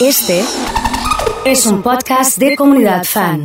[0.00, 0.42] Este
[1.44, 3.44] es un podcast de comunidad fan.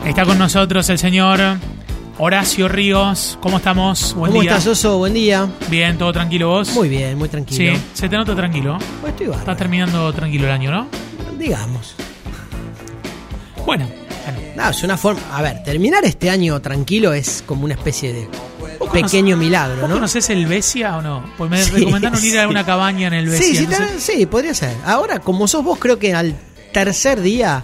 [0.05, 1.39] Está con nosotros el señor
[2.17, 3.37] Horacio Ríos.
[3.41, 4.13] ¿Cómo estamos?
[4.15, 4.51] Buen ¿Cómo día.
[4.51, 4.97] estás, Oso?
[4.97, 5.47] Buen día.
[5.69, 6.73] Bien, todo tranquilo vos.
[6.75, 7.75] Muy bien, muy tranquilo.
[7.75, 8.77] Sí, se te nota tranquilo.
[9.01, 9.39] Pues estoy bárbaro.
[9.41, 10.87] Estás terminando tranquilo el año, ¿no?
[11.37, 11.95] Digamos.
[13.65, 13.87] Bueno.
[14.55, 15.21] No, es una forma.
[15.35, 18.27] A ver, terminar este año tranquilo es como una especie de
[18.91, 19.95] pequeño milagro, ¿Vos ¿no?
[19.95, 21.23] conocés el Besia o no?
[21.37, 23.45] Pues me Sí, recomendaron ir a una cabaña en el Besia.
[23.47, 24.75] Sí, sí, no sí, podría ser.
[24.85, 26.35] Ahora, como sos vos, creo que al
[26.71, 27.63] tercer día,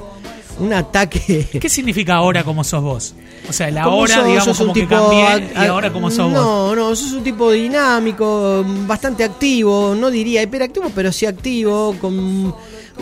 [0.57, 1.47] un ataque.
[1.61, 3.13] ¿Qué significa ahora como sos vos?
[3.47, 6.25] O sea, la hora, sos- digamos, sos como que tipo cambié y ahora como sos
[6.25, 6.33] vos.
[6.33, 12.53] No, no, sos un tipo dinámico, bastante activo, no diría hiperactivo, pero sí activo, con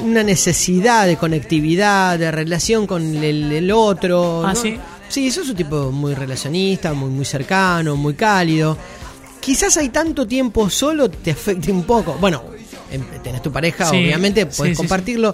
[0.01, 4.45] una necesidad de conectividad, de relación con el, el otro.
[4.45, 4.59] Ah, ¿no?
[4.59, 4.77] ¿sí?
[5.09, 8.77] Sí, sos un tipo muy relacionista, muy, muy cercano, muy cálido.
[9.39, 12.17] Quizás hay tanto tiempo solo te afecte un poco.
[12.19, 12.43] Bueno,
[12.91, 15.33] em, tenés tu pareja, Sí, obviamente, puedes sí, compartirlo.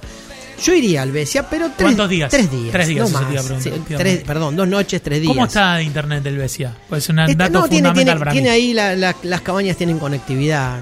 [0.61, 2.29] Yo iría al Besia, pero tres, ¿Cuántos días?
[2.31, 2.71] Tres días.
[2.71, 3.63] Tres días, no más.
[3.63, 5.33] Sí, tres- perdón, dos noches, tres días.
[5.33, 6.73] ¿Cómo está internet del Besia?
[6.89, 8.55] Pues es un Está- dato no, tiene, fundamental tiene, para tiene mí.
[8.55, 10.81] ahí la- la- las cabañas tienen conectividad.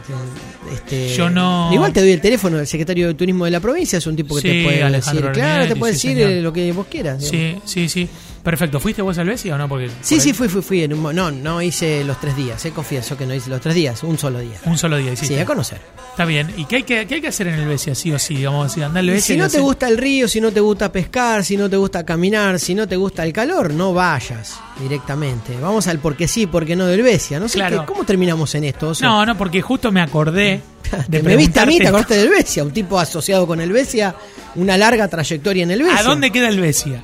[0.73, 3.97] Este, Yo no- Igual te doy el teléfono del secretario de turismo de la provincia,
[3.97, 6.31] es un tipo que Sí, te puede Alejandro decir, claro, te puede sí, decir señor.
[6.37, 7.19] eh, lo que vos quieras.
[7.19, 7.61] digamos.
[7.65, 8.09] Sí, sí, sí.
[8.43, 8.79] Perfecto.
[8.79, 9.69] ¿Fuiste vos al Besia o no?
[9.69, 10.83] Porque Sí, por sí, fui, fui, fui.
[10.83, 13.75] en un no, no hice los tres días, eh, confieso que no hice los tres
[13.75, 14.59] días, un solo día.
[14.65, 15.41] Un solo día Sí, hiciste.
[15.41, 15.79] a conocer.
[16.11, 16.51] Está bien.
[16.57, 18.35] ¿Y qué hay que, qué hay que hacer en el Besia, sí o sí?
[18.35, 20.51] Digamos, si andar al Y Besia si no te hacer- gusta el río, si no
[20.51, 23.93] te gusta pescar, si no te gusta caminar, si no te gusta el calor, no
[23.93, 25.55] vayas directamente.
[25.61, 27.39] Vamos al porque sí, porque no del Besia.
[27.39, 27.81] No sé Claro.
[27.81, 28.91] qué- cómo terminamos en esto.
[29.01, 30.61] No, no, porque justo me acordé
[31.07, 33.71] de Te me viste a mí, te acordaste del Besia, un tipo asociado con el
[33.71, 34.15] Besia,
[34.55, 35.99] una larga trayectoria en el Besia.
[35.99, 37.01] ¿A dónde queda el Besia?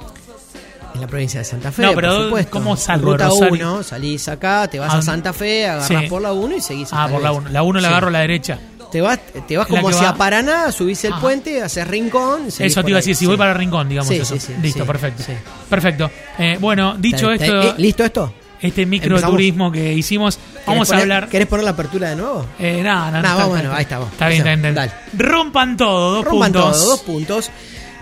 [0.97, 2.51] En la provincia de Santa Fe, No, pero por supuesto.
[2.51, 3.53] ¿cómo salgo, Ruta Rosario?
[3.75, 6.09] 1, salís acá, te vas ¿A a Santa Fe, agarrás Sí.
[6.09, 7.41] por la 1 y seguís Ah, por la Besia.
[7.43, 7.49] 1.
[7.51, 7.91] La 1 la Sí.
[7.93, 8.59] agarro a la derecha.
[8.91, 10.17] Te vas, te vas ¿La como hacia va?
[10.17, 11.21] Paraná, subís el Ajá.
[11.21, 12.47] puente, haces Rincón.
[12.47, 14.33] Eso te iba a decir, si voy para Rincón, digamos eso.
[14.33, 15.23] sí, sí, Listo, sí, perfecto.
[15.69, 16.09] Perfecto.
[16.39, 18.33] Eh, bueno, dicho esto, eh, ¿Listo esto?
[18.61, 21.29] este microturismo que hicimos, vamos ¿Querés a hablar.
[21.29, 22.45] ¿Querés poner la apertura de nuevo?
[22.57, 24.13] Eh, Nah, vamos, está- bueno, ahí está, vamos.
[24.13, 24.91] Está bien, está bien.
[25.15, 26.79] Rompan todo, dos Rompan puntos.
[26.79, 27.51] todo, dos puntos.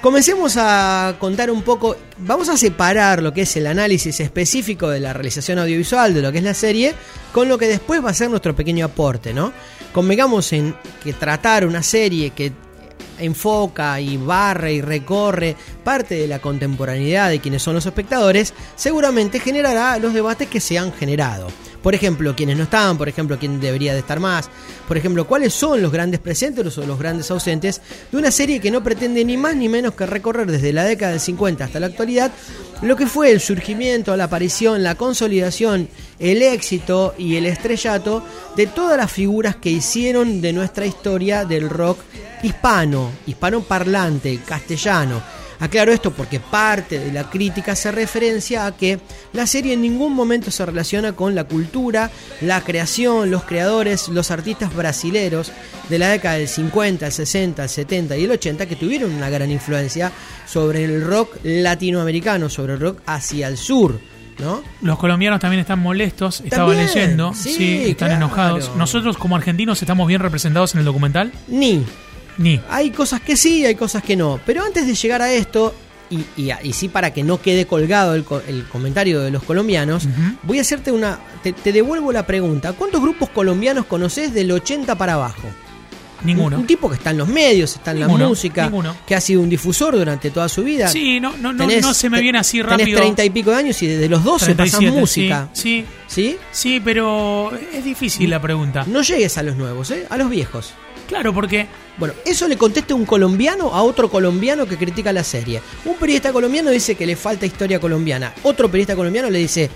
[0.06, 5.00] Comencemos a contar un poco, vamos a separar lo que es el análisis específico de
[5.00, 6.94] la realización audiovisual, de lo que es la serie,
[7.32, 9.52] con lo que después va a ser nuestro pequeño aporte, ¿no?
[9.92, 12.52] Convengamos en que tratar una serie que
[13.18, 19.40] enfoca y barre y recorre parte de la contemporaneidad de quienes son los espectadores, seguramente
[19.40, 21.48] generará los debates que se han generado.
[21.86, 24.50] Por ejemplo, quienes no estaban, por ejemplo, quién debería de estar más,
[24.88, 27.80] por ejemplo, cuáles son los grandes presentes o los grandes ausentes
[28.12, 31.12] de una serie que no pretende ni más ni menos que recorrer desde la década
[31.12, 32.32] del 50 hasta la actualidad
[32.82, 35.88] lo que fue el surgimiento, la aparición, la consolidación,
[36.18, 38.24] el éxito y el estrellato
[38.56, 42.00] de todas las figuras que hicieron de nuestra historia del rock
[42.42, 45.22] hispano, hispano parlante, castellano.
[45.60, 49.00] Aclaro esto porque parte de la crítica hace referencia a que
[49.34, 52.12] la serie en ningún momento se relaciona con la cultura,
[52.42, 55.52] la creación, los creadores, los artistas brasileros
[55.90, 59.30] de la década del 50, el 60, el 70 y el 80 que tuvieron una
[59.30, 60.12] gran influencia
[60.46, 64.00] sobre el rock latinoamericano, sobre el rock hacia el sur,
[64.40, 64.62] ¿no?
[64.82, 68.26] Los colombianos también están molestos, estaba También, leyendo, sí, sí, están claro.
[68.26, 68.72] enojados.
[68.76, 71.84] Nosotros como argentinos estamos bien representados en el documental, Ni
[72.38, 72.60] ni.
[72.70, 74.40] Hay cosas que sí, hay cosas que no.
[74.46, 75.74] Pero antes de llegar a esto,
[76.10, 80.08] y, y, y sí para que no quede colgado el, el comentario de los colombianos,
[80.44, 81.20] voy a hacerte una...
[81.44, 82.74] Te, te devuelvo la pregunta.
[82.74, 85.48] ¿Cuántos grupos colombianos conoces del 80 para abajo?
[86.24, 86.56] Ninguno.
[86.56, 88.96] Un, un tipo que está en los medios, está en Ninguno, la música, ninguno.
[89.06, 90.88] que ha sido un difusor durante toda su vida.
[90.88, 93.00] Sí, no, no, Tenés- se me viene así Tenés rápido.
[93.00, 95.50] 30 y pico de años y desde los 12 pasás 37, música.
[95.54, 96.26] Sí, ¿Sí?
[96.32, 98.86] sí, sí, pero es difícil la pregunta.
[98.88, 100.08] No llegues a los nuevos, ¿eh?
[100.10, 100.74] A los viejos.
[101.08, 101.68] Claro, porque
[101.98, 105.62] Bueno, eso le contesta un colombiano a otro colombiano que critica la serie.
[105.86, 108.34] Un periodista colombiano dice que le falta historia colombiana.
[108.44, 109.70] Otro periodista colombiano le dice,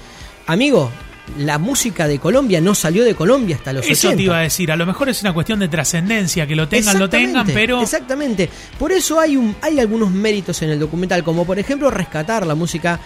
[0.47, 0.91] amigo,
[1.37, 4.17] la música de Colombia no salió de Colombia hasta los eso 80.
[4.17, 4.71] te iba a decir.
[4.71, 8.49] A lo mejor es una cuestión de trascendencia, que lo tengan, lo tengan, pero Exactamente.
[8.77, 12.55] Por eso hay, un, hay algunos méritos en el documental, como por ejemplo rescatar la
[12.55, 12.99] música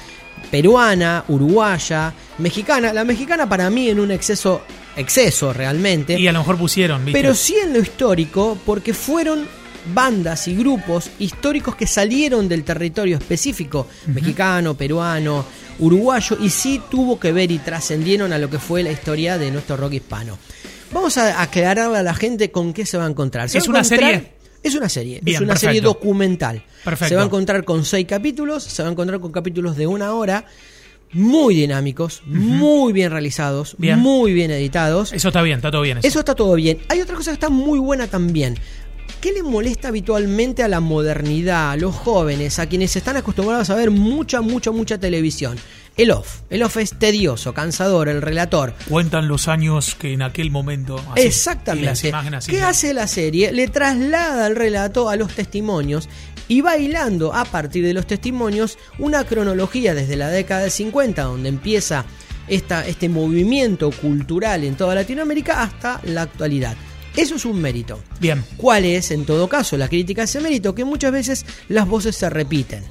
[0.51, 2.93] peruana, uruguaya, mexicana.
[2.93, 4.61] La mexicana para mí en un exceso,
[4.95, 6.19] exceso realmente.
[6.19, 7.19] y a lo mejor pusieron, ¿viste?
[7.19, 9.47] Pero sí en lo histórico, porque fueron
[9.93, 15.45] bandas y grupos históricos que salieron del territorio específico, mexicano, peruano,
[15.79, 19.51] uruguayo, y sí tuvo que ver y trascendieron a lo que fue la historia de
[19.51, 20.37] nuestro rock hispano.
[20.91, 23.49] Vamos a aclararle a la gente con qué se va a encontrar.
[23.49, 24.33] Se ¿Es va una encontrar- serie?
[24.63, 26.63] Es una serie, Bien, es una serie documental.
[26.83, 27.09] Perfecto.
[27.09, 30.13] Se va a encontrar con seis capítulos, se va a encontrar con capítulos de una
[30.13, 30.45] hora,
[31.11, 33.99] muy dinámicos, muy bien realizados, Bien.
[33.99, 35.13] muy bien editados.
[35.13, 35.97] Eso está bien, está todo bien.
[35.99, 36.07] Eso.
[36.07, 36.79] Eso está todo bien.
[36.89, 38.57] Hay otra cosa que está muy buena también.
[39.21, 43.75] ¿Qué le molesta habitualmente a la modernidad, a los jóvenes, a quienes están acostumbrados a
[43.75, 45.57] ver mucha, mucha, mucha televisión?
[45.95, 46.41] El off.
[46.49, 48.73] El off es tedioso, cansador, el relator.
[48.89, 50.95] Cuentan los años que en aquel momento.
[50.95, 52.07] así, y las Exactamente.
[52.09, 52.51] imágenes así.
[52.51, 53.51] ¿Qué hace la serie?
[53.51, 56.09] Le traslada el relato a los testimonios
[56.47, 61.21] y va hilando a partir de los testimonios una cronología desde la década del 50,
[61.23, 62.05] donde empieza
[62.47, 66.75] esta, este movimiento cultural en toda Latinoamérica, hasta la actualidad.
[67.15, 68.01] Eso es un mérito.
[68.19, 68.43] Bien.
[68.57, 70.73] ¿Cuál es, en todo caso, la crítica a ese mérito?
[70.73, 72.83] Que muchas veces las voces se repiten.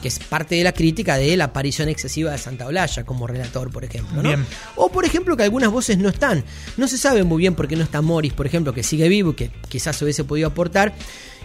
[0.00, 3.70] Que es parte de la crítica de la aparición excesiva de Santa Olalla como relator,
[3.70, 4.22] por ejemplo.
[4.22, 4.30] ¿no?
[4.76, 6.44] O, por ejemplo, que algunas voces no están.
[6.76, 9.34] No se sabe muy bien por qué no está Morris, por ejemplo, que sigue vivo
[9.34, 10.94] que quizás se hubiese podido aportar.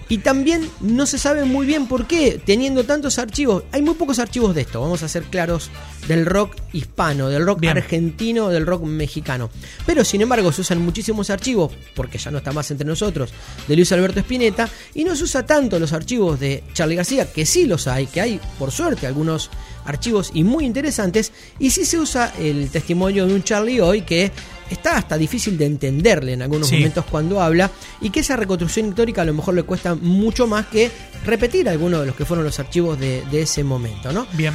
[0.07, 3.63] Y también no se sabe muy bien por qué, teniendo tantos archivos.
[3.71, 5.71] Hay muy pocos archivos de esto, vamos a ser claros,
[6.07, 7.77] del rock hispano, del rock Bien.
[7.77, 9.49] argentino, del rock mexicano.
[9.85, 13.31] Pero sin embargo se usan muchísimos archivos, porque ya no está más entre nosotros,
[13.67, 17.45] de Luis Alberto Spinetta, y no se usa tanto los archivos de Charlie García, que
[17.45, 19.49] sí los hay, que hay por suerte algunos
[19.85, 24.31] archivos y muy interesantes, y sí se usa el testimonio de un Charlie hoy que
[24.69, 26.75] está hasta difícil de entenderle en algunos Sí.
[26.77, 27.69] momentos cuando habla,
[28.01, 30.91] y que esa reconstrucción histórica a lo mejor le cuesta mucho más que
[31.25, 34.25] repetir algunos de los que fueron los archivos de, de ese momento, ¿no?
[34.33, 34.53] Bien.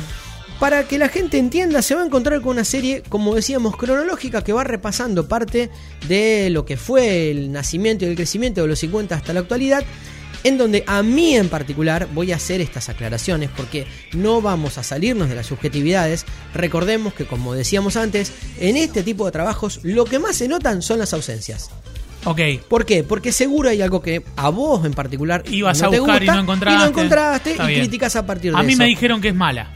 [0.58, 4.44] Para que la gente entienda, se va a encontrar con una serie, como decíamos, cronológica
[4.44, 5.70] que va repasando parte
[6.06, 9.84] de lo que fue el nacimiento y el crecimiento de los 50 hasta la actualidad,
[10.44, 14.82] en donde a mí en particular voy a hacer estas aclaraciones porque no vamos a
[14.82, 16.24] salirnos de las subjetividades.
[16.54, 20.82] Recordemos que, como decíamos antes, en este tipo de trabajos lo que más se notan
[20.82, 21.70] son las ausencias.
[22.24, 22.40] Ok.
[22.68, 23.02] ¿Por qué?
[23.02, 26.26] Porque seguro hay algo que a vos en particular Ibas no a te buscar y
[26.26, 26.74] no encontraste.
[26.74, 28.78] y no encontraste y criticas a partir de A mí eso.
[28.82, 29.70] me dijeron que es mala.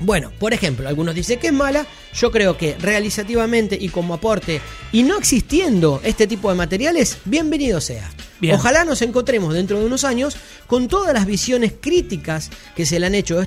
[0.00, 1.84] Bueno, por ejemplo, algunos dicen que es mala,
[2.14, 4.60] yo creo que realizativamente y como aporte,
[4.92, 8.08] y no existiendo este tipo de materiales, bienvenido sea.
[8.40, 8.54] Bien.
[8.54, 10.36] Ojalá nos encontremos dentro de unos años
[10.66, 13.46] con todas las visiones críticas que se le han hecho a,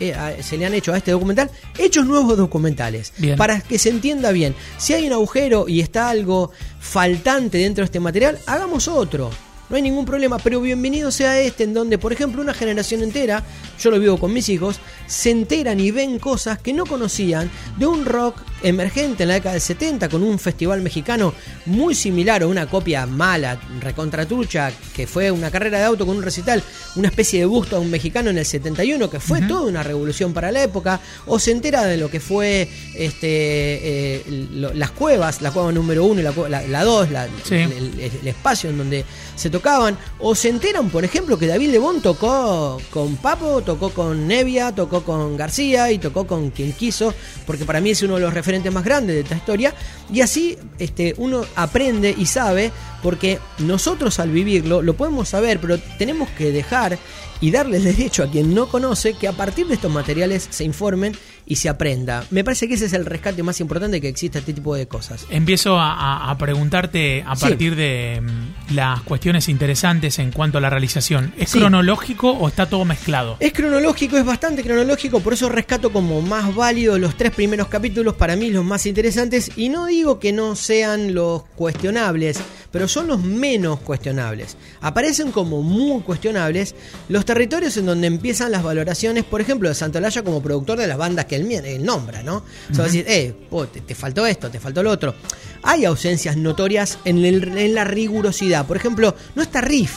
[0.00, 3.36] eh, a- se le han hecho a este documental, hechos nuevos documentales, Bien.
[3.36, 4.54] para que se entienda bien.
[4.78, 9.30] Si hay un agujero y está algo faltante dentro de este material, hagamos otro.
[9.68, 13.44] No hay ningún problema, pero bienvenido sea este en donde, por ejemplo, una generación entera,
[13.78, 17.86] yo lo vivo con mis hijos, se enteran y ven cosas que no conocían de
[17.86, 21.32] un rock emergente en la década del 70 con un festival mexicano
[21.66, 26.22] muy similar o una copia mala, recontratrucha, que fue una carrera de auto con un
[26.22, 26.62] recital,
[26.96, 30.32] una especie de busto a un mexicano en el 71, que fue toda una revolución
[30.32, 35.40] para la época, o se entera de lo que fue este eh, lo- las cuevas,
[35.42, 37.54] la cueva número uno y la, cue- la, la dos, la- Sí.
[37.54, 39.04] el, el- el espacio en donde
[39.36, 44.26] se tocaban, o se enteran, por ejemplo, que David Lebón tocó con Papo, tocó con
[44.26, 47.14] Nevia, tocó con García y tocó con quien quiso,
[47.46, 49.74] porque para mí es uno de los referentes más grandes de esta historia,
[50.12, 52.72] y así este, uno aprende y sabe,
[53.02, 56.98] porque nosotros al vivirlo lo podemos saber, pero tenemos que dejar
[57.40, 61.16] y darle derecho a quien no conoce que a partir de estos materiales se informen
[61.50, 62.24] y se aprenda.
[62.30, 65.24] Me parece que ese es el rescate más importante que existe este tipo de cosas.
[65.30, 67.42] Empiezo a, preguntarte a Sí.
[67.46, 71.32] partir de mm, las cuestiones interesantes en cuanto a la realización.
[71.38, 71.58] ¿Es Sí.
[71.58, 73.36] cronológico o está todo mezclado?
[73.40, 78.14] Es cronológico, es bastante cronológico, por eso rescato como más válido los tres primeros capítulos,
[78.14, 82.40] para mí los más interesantes, y no digo que no sean los cuestionables,
[82.70, 84.56] pero son los menos cuestionables.
[84.80, 86.74] Aparecen como muy cuestionables
[87.08, 90.98] los territorios en donde empiezan las valoraciones, por ejemplo, de Santolaya como productor de las
[90.98, 92.36] bandas que él, él nombra, ¿no?
[92.36, 95.14] O sea, va a decir, eh, po, te, te faltó esto, te faltó lo otro.
[95.62, 98.66] Hay ausencias notorias en, el- en la rigurosidad.
[98.66, 99.94] Por ejemplo, no está Riff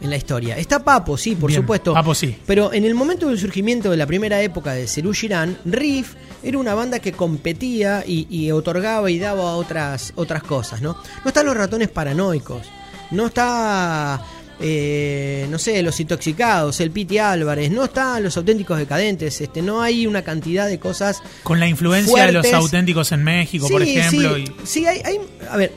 [0.00, 0.56] en la historia.
[0.58, 1.92] Está Papo, sí, por Bien, supuesto.
[1.94, 2.36] Papo sí.
[2.46, 6.58] Pero en el momento del surgimiento de la primera época de Serú Girán, Riff era
[6.58, 10.96] una banda que competía y, y otorgaba y daba otras, otras cosas, ¿no?
[11.24, 12.66] No están los ratones paranoicos,
[13.10, 14.22] no está,
[14.60, 19.80] eh, no sé, los intoxicados, el Piti Álvarez, no están los auténticos decadentes, este, no
[19.82, 24.36] hay una cantidad de cosas Con la influencia de los auténticos en México, por ejemplo.
[24.36, 25.20] Sí, y- sí, hay, hay-
[25.50, 25.72] a ver,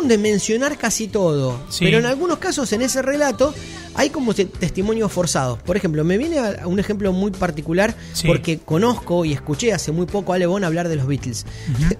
[0.00, 1.84] trataron de mencionar casi todo, Sí.
[1.84, 3.54] pero en algunos casos en ese relato
[3.94, 5.58] hay como te- testimonios forzados.
[5.62, 8.26] Por ejemplo, me viene a, un ejemplo muy particular Sí.
[8.26, 11.44] porque conozco y escuché hace muy poco a Lebón hablar de los Beatles.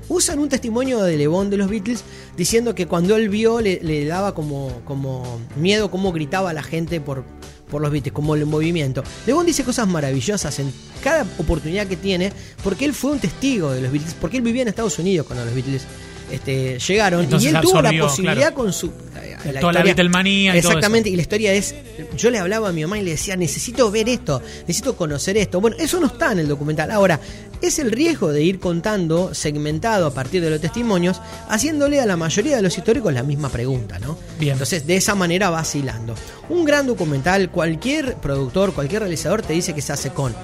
[0.08, 2.02] Usan un testimonio de Lebón de los Beatles
[2.36, 7.00] diciendo que cuando él vio le, le daba como, como miedo cómo gritaba la gente
[7.00, 7.24] por,
[7.70, 9.02] por los Beatles, como el movimiento.
[9.26, 13.80] Lebón dice cosas maravillosas en cada oportunidad que tiene, porque él fue un testigo de
[13.82, 15.82] los Beatles, porque él vivía en Estados Unidos cuando los Beatles
[16.30, 18.54] este, llegaron Entonces y él tuvo la posibilidad claro.
[18.54, 21.74] con su la Toda la historia- Beatlemanía y todo Exactamente, y la historia es,
[22.16, 25.60] yo le hablaba a mi mamá y le decía, necesito ver esto, necesito conocer esto.
[25.62, 26.90] Bueno, eso no está en el documental.
[26.90, 27.18] Ahora,
[27.62, 32.16] es el riesgo de ir contando segmentado a partir de los testimonios, haciéndole a la
[32.18, 34.18] mayoría de los históricos la misma pregunta, ¿no?
[34.38, 34.52] Bien.
[34.52, 36.14] Entonces, de esa manera vacilando.
[36.50, 40.34] Un gran documental, cualquier productor, cualquier realizador te dice que se hace con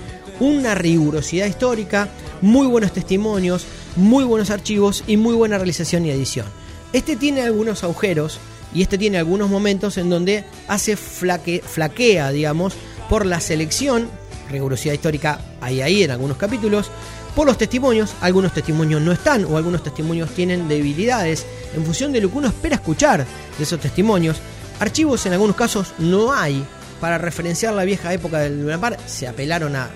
[0.41, 2.09] una rigurosidad histórica,
[2.41, 6.47] muy buenos testimonios, muy buenos archivos y muy buena realización y edición.
[6.93, 8.39] Este tiene algunos agujeros
[8.75, 12.75] y este tiene algunos momentos en donde hace flaque, flaquea, digamos,
[13.09, 14.09] por la selección,
[14.51, 16.91] rigurosidad histórica hay ahí en algunos capítulos,
[17.35, 22.21] por los testimonios, algunos testimonios no están o algunos testimonios tienen debilidades en función de
[22.23, 23.27] lo que uno espera escuchar
[23.59, 24.39] de esos testimonios.
[24.81, 26.65] Archivos en algunos casos no hay
[27.01, 29.91] para referenciar la vieja época del Luna Park, se apelaron a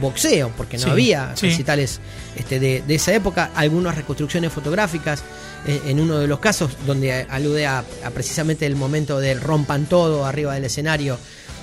[0.00, 1.46] boxeo, porque no Sí, había sí.
[1.48, 2.00] recitales
[2.36, 5.22] este, de, de esa época, algunas reconstrucciones fotográficas,
[5.66, 9.86] eh, en uno de los casos donde alude a, a precisamente el momento del rompan
[9.86, 11.18] todo arriba del escenario.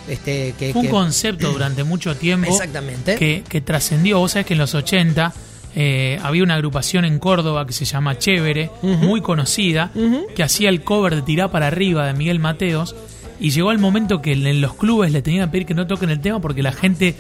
[0.08, 3.16] Este, que, Fue un que- concepto durante mucho tiempo Exactamente.
[3.16, 4.20] que, que trascendió.
[4.20, 5.34] Vos sabés que en los 80
[5.76, 9.92] eh, había una agrupación en Córdoba que se llama Chévere, muy conocida,
[10.36, 12.96] que hacía el cover de Tirá para arriba de Miguel Mateos.
[13.40, 16.10] Y llegó el momento que en los clubes le tenían que pedir que no toquen
[16.10, 17.16] el tema porque la gente,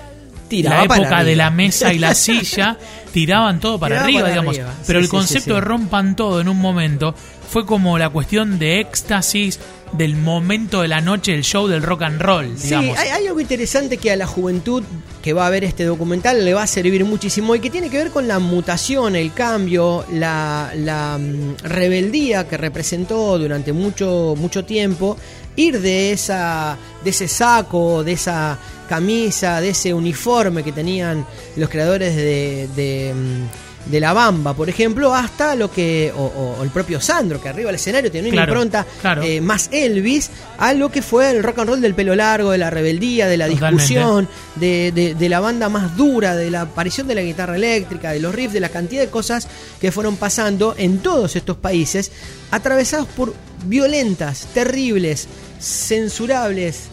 [0.48, 2.78] Tiraba la época de la mesa y la silla,
[3.12, 4.56] tiraban todo para Tiraba arriba, para digamos.
[4.56, 4.74] arriba.
[4.86, 5.56] Pero el sí, concepto sí.
[5.56, 7.14] de rompan todo en un momento
[7.50, 9.60] fue como la cuestión de éxtasis
[9.94, 12.98] del momento de la noche del show del rock and roll, Sí, digamos.
[12.98, 14.84] hay, hay algo interesante que a la juventud
[15.22, 17.98] que va a ver este documental le va a servir muchísimo y que tiene que
[17.98, 24.66] ver con la mutación, el cambio, la, la, mm, rebeldía que representó durante mucho, mucho
[24.66, 25.18] tiempo
[25.56, 31.26] ir de esa de ese saco, de esa camisa, de ese uniforme que tenían
[31.56, 36.56] los creadores de, de, mm, de la Bamba, por ejemplo, hasta lo que, o, o-
[36.60, 39.22] o el propio Sandro, que arriba del escenario tenía una impronta claro.
[39.24, 42.58] eh, más Elvis, a lo que fue el rock and roll del pelo largo, de
[42.58, 43.84] la rebeldía, de la Totalmente.
[43.84, 48.12] discusión, de, de- de la banda más dura, de la aparición de la guitarra eléctrica,
[48.12, 49.48] de los riffs, de la cantidad de cosas
[49.80, 52.12] que fueron pasando en todos estos países,
[52.52, 53.34] atravesados por
[53.66, 55.28] violentas, terribles,
[55.60, 56.84] censurables,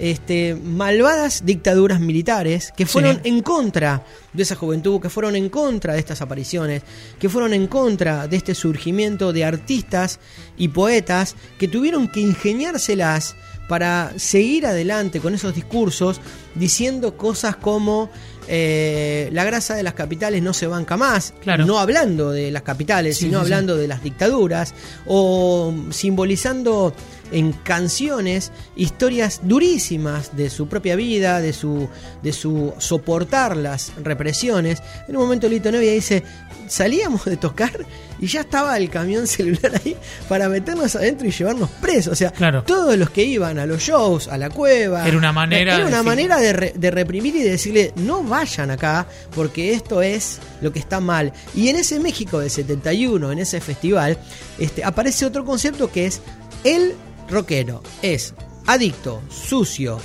[0.00, 3.28] este, malvadas dictaduras militares que fueron Sí.
[3.28, 4.02] en contra
[4.32, 6.82] de esa juventud, que fueron en contra de estas apariciones,
[7.18, 10.18] que fueron en contra de este surgimiento de artistas
[10.56, 13.36] y poetas que tuvieron que ingeniárselas
[13.68, 16.20] para seguir adelante con esos discursos
[16.56, 18.10] diciendo cosas como
[18.48, 21.64] eh, la grasa de las capitales no se banca más, Claro.
[21.66, 24.74] no hablando de las capitales, Sí, sino sí, hablando de las dictaduras,
[25.06, 26.92] o simbolizando
[27.32, 31.88] en canciones historias durísimas de su propia vida, de su,
[32.22, 34.82] de su soportar las represiones.
[35.08, 36.22] En un momento Lito Nevia dice,
[36.68, 37.84] salíamos de tocar
[38.20, 39.96] y ya estaba el camión celular ahí
[40.28, 42.12] para meternos adentro y llevarnos presos.
[42.12, 42.62] O sea, Claro.
[42.64, 45.06] todos los que iban a los shows, a la cueva...
[45.06, 48.22] Era una manera Era una de- manera de, re- de reprimir y de decirle, no
[48.22, 51.32] vayan acá porque esto es lo que está mal.
[51.54, 54.18] Y en ese México de 71, en ese festival,
[54.58, 56.20] este, aparece otro concepto que es
[56.64, 56.94] el
[57.30, 57.82] rockero.
[58.02, 58.34] Es
[58.66, 59.98] adicto, sucio,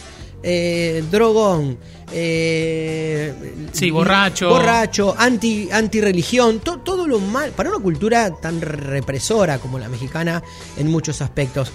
[0.44, 1.78] eh, drogón,
[2.12, 3.34] eh,
[3.72, 4.50] Sí, borracho.
[4.50, 10.42] borracho, anti, anti-religión, to- todo lo mal, para una cultura tan represora como la mexicana
[10.78, 11.72] en muchos aspectos.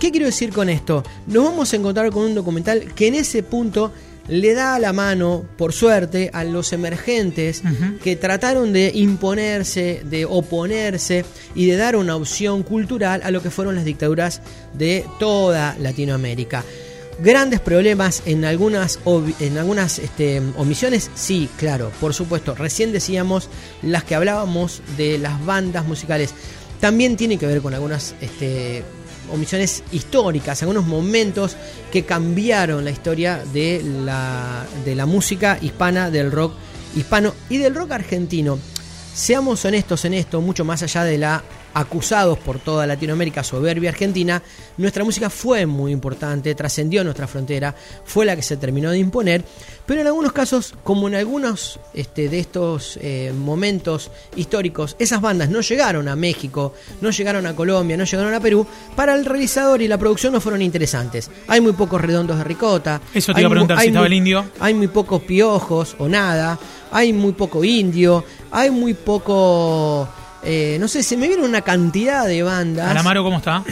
[0.00, 1.02] ¿Qué quiero decir con esto?
[1.28, 3.92] Nos vamos a encontrar con un documental que en ese punto
[4.28, 7.62] le da la mano, por suerte, a los emergentes
[8.02, 13.50] que trataron de imponerse, de oponerse y de dar una opción cultural a lo que
[13.50, 14.40] fueron las dictaduras
[14.72, 16.64] de toda Latinoamérica.
[17.20, 18.98] Grandes problemas en algunas,
[19.38, 22.54] en algunas este, omisiones, sí, claro, por supuesto.
[22.54, 23.48] Recién decíamos
[23.82, 26.34] las que hablábamos de las bandas musicales.
[26.80, 28.82] También tiene que ver con algunas este,
[29.32, 31.56] omisiones históricas, algunos momentos
[31.92, 36.54] que cambiaron la historia de la, de la música hispana, del rock
[36.96, 38.58] hispano y del rock argentino.
[39.14, 41.42] Seamos honestos en esto, mucho más allá de la
[41.74, 44.42] acusados por toda Latinoamérica soberbia argentina,
[44.78, 49.44] nuestra música fue muy importante, trascendió nuestra frontera, fue la que se terminó de imponer,
[49.86, 55.50] pero en algunos casos, como en algunos este, de estos eh, momentos históricos, esas bandas
[55.50, 58.66] no llegaron a México, no llegaron a Colombia, no llegaron a Perú,
[58.96, 61.30] para el realizador y la producción no fueron interesantes.
[61.48, 63.00] Hay muy pocos redondos de ricota.
[63.12, 64.44] Eso te iba a preguntar si estaba muy- el indio.
[64.60, 66.58] hay muy pocos piojos o nada,
[66.92, 70.08] hay muy poco indio, hay muy poco...
[70.44, 72.90] eh, no sé, se me viene una cantidad de bandas.
[72.90, 73.62] Alamaro, ¿cómo está?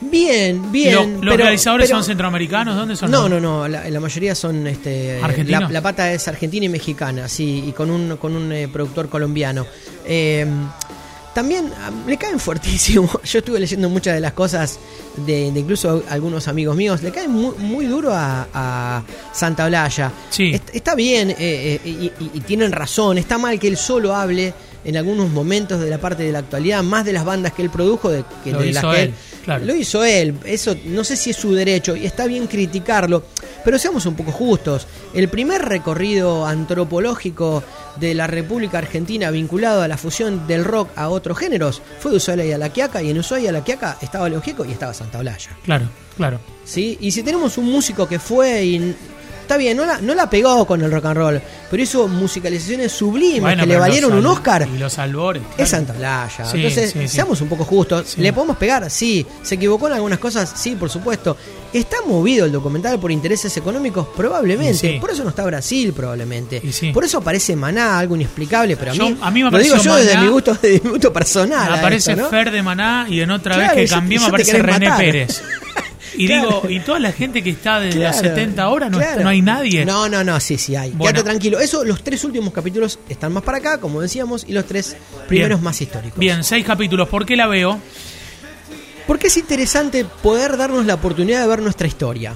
[0.00, 0.94] Bien, bien.
[0.94, 2.76] ¿Los, los pero- realizadores pero- son centroamericanos?
[2.76, 3.10] ¿Dónde son?
[3.10, 5.62] No, no, no, la, la mayoría son este ¿Argentinos?
[5.62, 9.08] La, la pata es argentina y mexicana, sí, y con un con un eh, productor
[9.08, 9.66] colombiano.
[10.04, 10.46] Eh,
[11.34, 13.08] también ah, le caen fuertísimo.
[13.24, 14.78] Yo estuve leyendo muchas de las cosas
[15.16, 17.02] de, de incluso algunos amigos míos.
[17.02, 19.02] Le caen muy, muy duro a, a
[19.32, 20.12] Santa Olaya.
[20.30, 20.50] Sí.
[20.54, 23.16] Est- está bien eh, eh, y, y- y tienen razón.
[23.18, 24.52] Está mal que él solo hable
[24.86, 27.70] en algunos momentos de la parte de la actualidad, más de las bandas que él
[27.70, 29.14] produjo de, que Lo de las hizo que él,
[29.44, 29.64] claro.
[29.64, 30.38] Lo hizo él.
[30.44, 33.24] Eso no sé si es su derecho y está bien criticarlo.
[33.64, 34.86] Pero seamos un poco justos.
[35.12, 37.64] El primer recorrido antropológico
[37.98, 42.18] de la República Argentina vinculado a la fusión del rock a otros géneros fue de
[42.18, 43.02] Ushuaia y a la Quiaca.
[43.02, 45.50] Y en Ushuaia y a la Quiaca estaba León Gieco y estaba Santa Olaya.
[45.64, 46.38] Claro, claro.
[46.64, 46.96] ¿sí?
[47.00, 48.96] Y si tenemos un músico que fue y.
[49.46, 52.90] Está bien, no la, no la pegó con el rock and roll, pero hizo musicalizaciones
[52.90, 54.66] sublimes Bueno, que le valieron un Oscar.
[54.74, 55.40] Y los albores.
[55.56, 55.68] Es.
[55.68, 56.44] Santa Olaya.
[56.46, 58.18] Sí, Entonces, sí, seamos un poco justos.
[58.18, 58.90] ¿Le podemos pegar?
[58.90, 59.24] Sí.
[59.44, 60.52] ¿Se equivocó en algunas cosas?
[60.56, 61.36] Sí, por supuesto.
[61.72, 64.08] ¿Está movido el documental por intereses económicos?
[64.16, 64.98] Probablemente.
[65.00, 66.60] Por eso no está Brasil, probablemente.
[66.92, 69.76] Por eso aparece Maná, algo inexplicable, pero a Yo- mí, a mí me lo digo
[69.76, 71.72] yo desde mi gusto, desde mi gusto personal.
[71.72, 72.30] Aparece esto, ¿no?
[72.30, 74.98] Fer de Maná y en otra Claro, vez que te aparece René matar.
[75.04, 75.40] Pérez.
[76.16, 76.62] Y Claro.
[76.62, 79.22] digo, y toda la gente que está desde Claro, 70 ahora no, claro.
[79.22, 79.84] no hay nadie.
[79.84, 80.90] No, no, no, sí, sí hay.
[80.90, 81.12] Bueno.
[81.12, 81.58] Quédate tranquilo.
[81.60, 84.96] Eso, los tres últimos capítulos están más para acá, como decíamos, y los tres
[85.28, 85.64] primeros Bien.
[85.64, 86.18] más históricos.
[86.18, 87.08] Bien, seis capítulos.
[87.08, 87.78] ¿Por qué la veo?
[89.06, 92.34] Porque es interesante poder darnos la oportunidad de ver nuestra historia.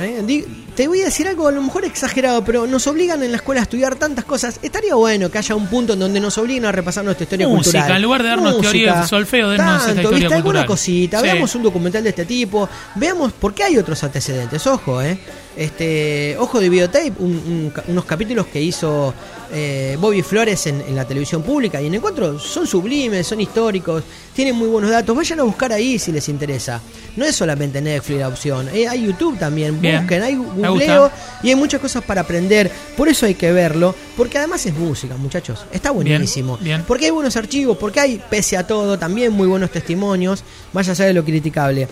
[0.00, 0.44] ¿Eh?
[0.74, 3.60] Te voy a decir algo a lo mejor exagerado, pero nos obligan en la escuela
[3.60, 4.58] a estudiar tantas cosas.
[4.62, 7.78] Estaría bueno que haya un punto en donde nos obliguen a repasar nuestra historia Música,
[7.80, 7.96] cultural.
[7.96, 10.34] en lugar de darnos teoría de solfeo, dennos esta Tanto, historia ¿viste?
[10.34, 10.66] Alguna cultural.
[10.66, 11.24] cosita, Sí.
[11.24, 15.18] veamos un documental de este tipo, veamos, porque hay otros antecedentes, ojo, eh.
[15.56, 19.14] Este, ojo de videotape, un- unos capítulos que hizo
[19.52, 24.02] eh, Bobby Flores en, en la televisión pública y en encuentro son sublimes, son históricos,
[24.34, 25.16] tienen muy buenos datos.
[25.16, 26.80] Vayan a buscar ahí si les interesa.
[27.16, 29.80] No es solamente Netflix la opción, eh, hay YouTube también.
[29.80, 30.00] Bien.
[30.00, 31.10] Busquen, hay googleo
[31.42, 32.70] y hay muchas cosas para aprender.
[32.96, 35.64] Por eso hay que verlo, porque además es música, muchachos.
[35.72, 36.58] Está buenísimo.
[36.60, 36.84] bien.
[36.86, 40.44] Porque hay buenos archivos, porque hay, pese a todo, también muy buenos testimonios,
[40.74, 41.88] más allá de lo criticable.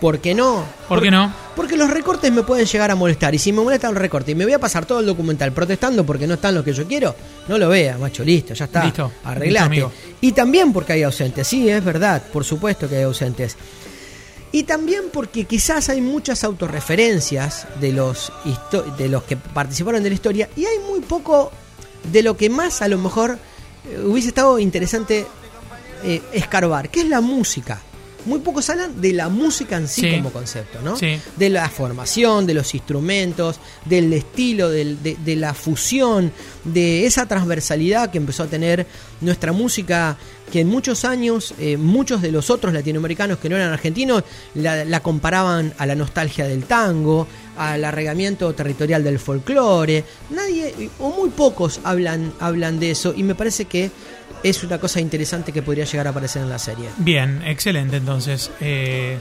[0.00, 0.64] ¿Por qué no?
[0.88, 1.32] ¿Por qué no?
[1.56, 3.34] Porque los recortes me pueden llegar a molestar.
[3.34, 6.06] Y si me molesta el recorte y me voy a pasar todo el documental protestando
[6.06, 7.14] porque no están los que yo quiero,
[7.48, 8.84] no lo vea, macho, listo, ya está.
[8.84, 9.74] Listo, Arreglate.
[9.74, 13.56] listo, y también porque hay ausentes, sí, es verdad, por supuesto que hay ausentes.
[14.52, 18.32] Y también porque quizás hay muchas autorreferencias de los,
[18.96, 21.52] de los que participaron de la historia y hay muy poco
[22.10, 23.38] de lo que más a lo mejor
[23.90, 25.26] eh, hubiese estado interesante
[26.02, 27.80] eh, escarbar, que es la música.
[28.26, 30.10] Muy pocos hablan de la música en sí, Sí.
[30.16, 30.96] como concepto, ¿no?
[30.96, 31.18] Sí.
[31.36, 36.32] De la formación, de los instrumentos, del estilo, del- de, de la fusión,
[36.64, 38.86] de esa transversalidad que empezó a tener
[39.20, 40.16] nuestra música,
[40.52, 44.84] que en muchos años eh, muchos de los otros latinoamericanos que no eran argentinos la,
[44.84, 47.26] la comparaban a la nostalgia del tango,
[47.56, 50.04] al arregamiento territorial del folclore.
[50.30, 53.90] Nadie, o muy pocos hablan, hablan de eso, y me parece que
[54.42, 56.88] es una cosa interesante que podría llegar a aparecer en la serie.
[56.98, 58.50] Bien, excelente entonces.
[58.60, 59.18] Eh,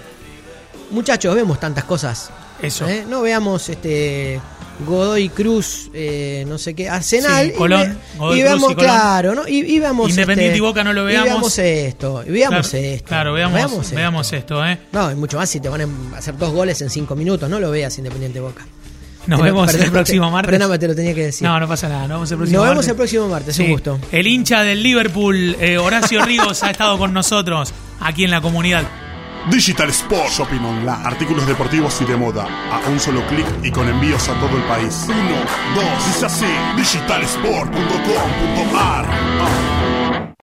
[0.91, 2.29] Muchachos, vemos tantas cosas.
[2.61, 2.87] eso.
[2.87, 3.03] ¿eh?
[3.09, 4.39] No veamos este
[4.85, 7.45] Godoy Cruz, eh, no sé qué, Arsenal.
[7.47, 8.89] Sí, y Colón, ve- Godoy y, Cruz veamos, y Colón.
[8.91, 9.47] claro, ¿no?
[9.47, 10.09] Y, y veamos.
[10.11, 11.29] Independiente este, y Boca no lo y veamos.
[11.29, 13.07] veamos esto, y veamos claro, esto.
[13.07, 13.95] Claro, veamos, esto.
[13.95, 14.77] veamos esto, ¿eh?
[14.93, 15.81] No, y mucho más si te van
[16.13, 18.65] a hacer dos goles en cinco minutos, no lo veas Independiente Boca.
[19.27, 20.51] Nos vemos el próximo martes.
[20.51, 21.45] Perdóname, te lo tenía que decir.
[21.47, 22.07] No, no pasa nada.
[22.07, 22.75] Nos vemos el próximo Nos martes.
[22.75, 23.99] vemos el próximo martes, un gusto.
[24.11, 28.83] El hincha del Liverpool, eh, Horacio Ríos, ha estado con nosotros aquí en la comunidad.
[29.49, 30.91] Digital Sport Shopping Online.
[31.05, 32.45] Artículos deportivos y de moda.
[32.71, 35.05] A un solo clic y con envíos a todo el país.
[35.05, 35.15] Uno,
[35.75, 36.45] dos, dice así.
[36.75, 39.05] Digitalsport.com.ar.
[39.05, 39.96] Ah.